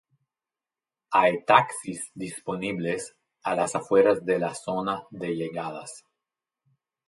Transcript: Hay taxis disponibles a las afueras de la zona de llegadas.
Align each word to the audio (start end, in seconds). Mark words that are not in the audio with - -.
Hay 1.11 1.45
taxis 1.45 2.09
disponibles 2.15 3.15
a 3.43 3.53
las 3.55 3.75
afueras 3.75 4.25
de 4.25 4.39
la 4.39 4.55
zona 4.55 5.03
de 5.11 5.35
llegadas. 5.35 6.07